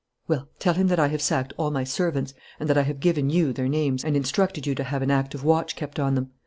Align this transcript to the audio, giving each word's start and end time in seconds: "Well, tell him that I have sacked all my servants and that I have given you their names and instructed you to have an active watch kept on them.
"Well, 0.27 0.49
tell 0.57 0.73
him 0.73 0.87
that 0.87 0.97
I 0.99 1.09
have 1.09 1.21
sacked 1.21 1.53
all 1.57 1.69
my 1.69 1.83
servants 1.83 2.33
and 2.59 2.67
that 2.67 2.75
I 2.79 2.81
have 2.81 2.99
given 2.99 3.29
you 3.29 3.53
their 3.53 3.67
names 3.69 4.03
and 4.03 4.17
instructed 4.17 4.65
you 4.65 4.73
to 4.73 4.83
have 4.83 5.03
an 5.03 5.11
active 5.11 5.43
watch 5.43 5.75
kept 5.75 5.99
on 5.99 6.15
them. 6.15 6.31